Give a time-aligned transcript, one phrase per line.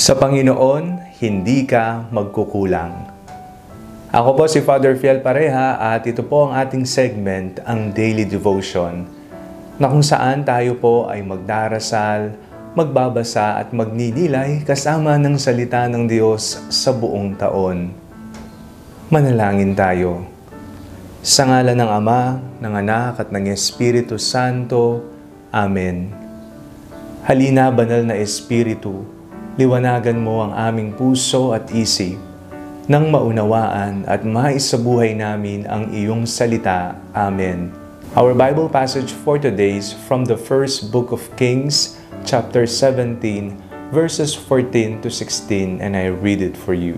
[0.00, 3.12] Sa Panginoon, hindi ka magkukulang.
[4.08, 9.04] Ako po si Father Fiel Pareha at ito po ang ating segment, ang Daily Devotion,
[9.76, 12.32] na kung saan tayo po ay magdarasal,
[12.72, 17.92] magbabasa at magninilay kasama ng salita ng Diyos sa buong taon.
[19.12, 20.24] Manalangin tayo.
[21.20, 25.04] Sa ngala ng Ama, ng Anak at ng Espiritu Santo.
[25.52, 26.08] Amen.
[27.28, 29.19] Halina, banal na Espiritu,
[29.60, 32.16] liwanagan mo ang aming puso at isip
[32.88, 36.96] nang maunawaan at maisabuhay namin ang iyong salita.
[37.12, 37.68] Amen.
[38.16, 44.32] Our Bible passage for today is from the first book of Kings, chapter 17, verses
[44.32, 46.96] 14 to 16, and I read it for you.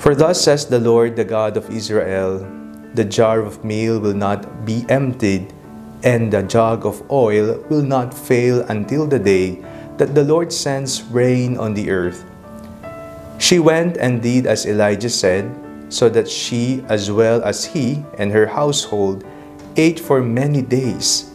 [0.00, 2.42] For thus says the Lord, the God of Israel,
[2.96, 5.52] the jar of meal will not be emptied,
[6.02, 9.62] and the jug of oil will not fail until the day
[9.98, 12.24] that the Lord sends rain on the earth.
[13.42, 15.50] She went and did as Elijah said,
[15.92, 19.24] so that she, as well as he and her household,
[19.76, 21.28] ate for many days.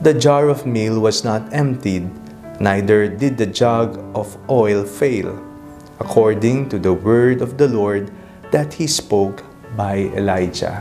[0.00, 2.08] The jar of meal was not emptied,
[2.58, 5.36] neither did the jug of oil fail,
[6.00, 8.10] according to the word of the Lord
[8.50, 9.44] that he spoke
[9.76, 10.80] by Elijah.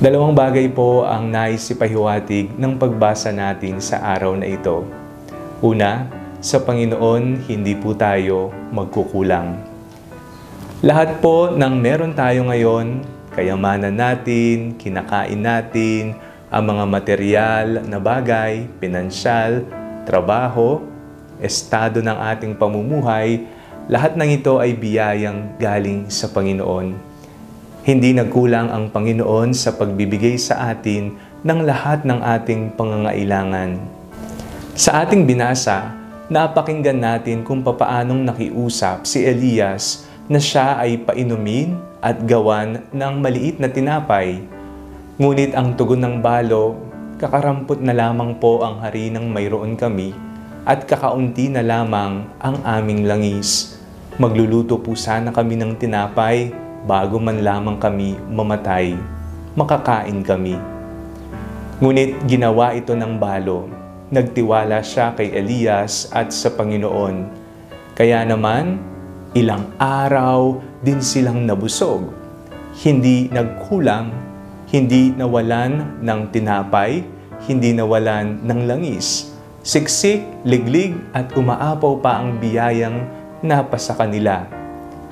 [0.00, 4.99] Dalawang bagay po ang nais ipahiwatig ng pagbasa natin sa araw na ito.
[5.60, 6.08] Una,
[6.40, 9.60] sa Panginoon hindi po tayo magkukulang.
[10.80, 13.04] Lahat po ng meron tayo ngayon,
[13.36, 16.16] kayamanan natin, kinakain natin,
[16.48, 19.68] ang mga material na bagay, pinansyal,
[20.08, 20.80] trabaho,
[21.44, 23.44] estado ng ating pamumuhay,
[23.84, 26.96] lahat ng ito ay biyayang galing sa Panginoon.
[27.84, 33.99] Hindi nagkulang ang Panginoon sa pagbibigay sa atin ng lahat ng ating pangangailangan.
[34.78, 35.90] Sa ating binasa,
[36.30, 43.58] napakinggan natin kung papaanong nakiusap si Elias na siya ay painumin at gawan ng maliit
[43.58, 44.38] na tinapay.
[45.18, 46.78] Ngunit ang tugon ng balo,
[47.18, 50.14] kakarampot na lamang po ang hari ng mayroon kami
[50.62, 53.74] at kakaunti na lamang ang aming langis.
[54.22, 56.54] Magluluto po sana kami ng tinapay
[56.86, 58.94] bago man lamang kami mamatay.
[59.58, 60.54] Makakain kami.
[61.82, 63.79] Ngunit ginawa ito ng balo.
[64.10, 67.30] Nagtiwala siya kay Elias at sa Panginoon.
[67.94, 68.90] Kaya naman,
[69.30, 72.02] Ilang araw din silang nabusog.
[72.82, 74.10] Hindi nagkulang,
[74.74, 77.06] hindi nawalan ng tinapay,
[77.46, 79.30] hindi nawalan ng langis.
[79.62, 83.06] Siksik, liglig at umaapaw pa ang biyayang
[83.46, 84.50] napasa kanila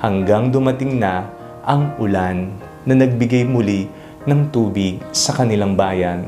[0.03, 1.23] hanggang dumating na
[1.63, 2.51] ang ulan
[2.83, 3.87] na nagbigay muli
[4.27, 6.27] ng tubig sa kanilang bayan.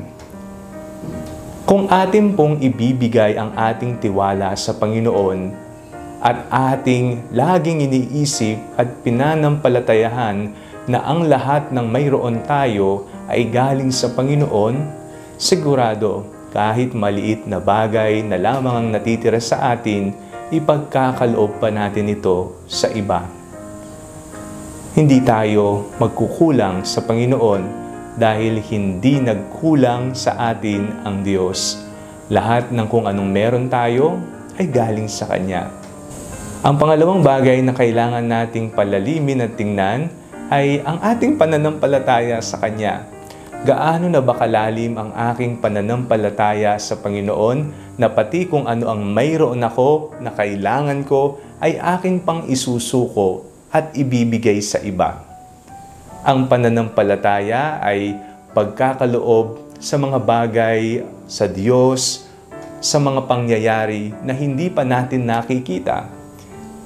[1.72, 5.56] Kung atin pong ibibigay ang ating tiwala sa Panginoon,
[6.20, 10.52] at ating laging iniisip at pinanampalatayahan
[10.92, 14.84] na ang lahat ng mayroon tayo ay galing sa Panginoon,
[15.40, 20.12] sigurado kahit maliit na bagay na lamang ang natitira sa atin,
[20.52, 23.24] ipagkakaloob pa natin ito sa iba.
[24.92, 27.81] Hindi tayo magkukulang sa Panginoon
[28.20, 31.80] dahil hindi nagkulang sa atin ang Diyos.
[32.32, 34.20] Lahat ng kung anong meron tayo
[34.60, 35.72] ay galing sa Kanya.
[36.62, 40.14] Ang pangalawang bagay na kailangan nating palalimin at tingnan
[40.52, 43.08] ay ang ating pananampalataya sa Kanya.
[43.62, 49.62] Gaano na ba kalalim ang aking pananampalataya sa Panginoon na pati kung ano ang mayroon
[49.62, 55.31] ako na kailangan ko ay aking pang isusuko at ibibigay sa iba.
[56.22, 58.14] Ang pananampalataya ay
[58.54, 62.30] pagkakaloob sa mga bagay sa Diyos,
[62.82, 66.22] sa mga pangyayari na hindi pa natin nakikita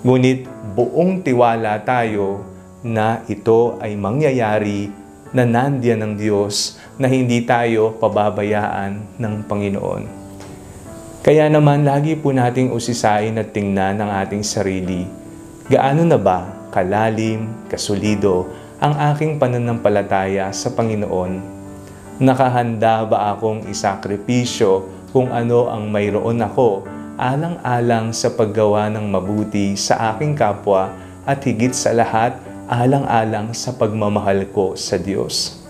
[0.06, 0.46] Ngunit
[0.78, 2.46] buong tiwala tayo
[2.86, 4.94] na ito ay mangyayari
[5.34, 10.04] na nandiyan ng Diyos na hindi tayo pababayaan ng Panginoon.
[11.26, 15.10] Kaya naman lagi po nating usisain at tingnan ang ating sarili.
[15.74, 18.46] Gaano na ba kalalim, kasulido
[18.80, 21.40] ang aking pananampalataya sa Panginoon?
[22.20, 26.84] Nakahanda ba akong isakripisyo kung ano ang mayroon ako
[27.16, 30.92] alang-alang sa paggawa ng mabuti sa aking kapwa
[31.24, 32.36] at higit sa lahat,
[32.68, 35.64] alang-alang sa pagmamahal ko sa Diyos.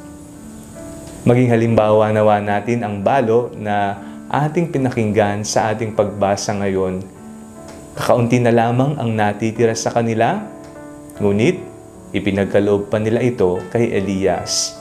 [1.26, 3.98] Maging halimbawa nawa natin ang balo na
[4.30, 7.02] ating pinakinggan sa ating pagbasa ngayon.
[7.98, 10.42] Kakaunti na lamang ang natitira sa kanila,
[11.18, 11.65] ngunit
[12.16, 14.80] ipinagkaloob pa nila ito kay Elias.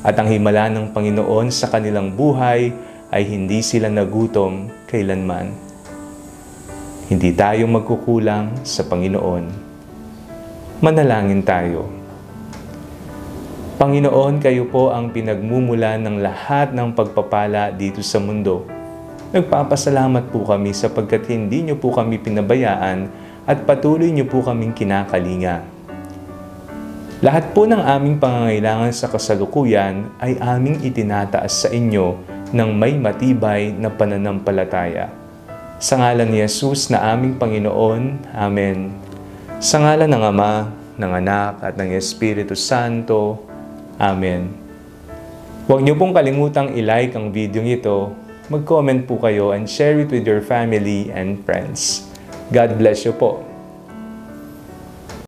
[0.00, 2.72] At ang himala ng Panginoon sa kanilang buhay
[3.12, 5.52] ay hindi sila nagutom kailanman.
[7.12, 9.44] Hindi tayo magkukulang sa Panginoon.
[10.80, 11.88] Manalangin tayo.
[13.78, 18.64] Panginoon, kayo po ang pinagmumula ng lahat ng pagpapala dito sa mundo.
[19.30, 23.06] Nagpapasalamat po kami sapagkat hindi niyo po kami pinabayaan
[23.44, 25.77] at patuloy niyo po kaming kinakalinga.
[27.18, 32.14] Lahat po ng aming pangangailangan sa kasalukuyan ay aming itinataas sa inyo
[32.54, 35.10] ng may matibay na pananampalataya.
[35.82, 38.94] Sa ngalan ni Jesus na aming Panginoon, Amen.
[39.58, 43.42] Sa ngalan ng Ama, ng Anak at ng Espiritu Santo,
[43.98, 44.54] Amen.
[45.66, 48.14] Huwag niyo pong kalimutang i-like ang video ito,
[48.46, 52.06] mag-comment po kayo and share it with your family and friends.
[52.54, 53.47] God bless you po.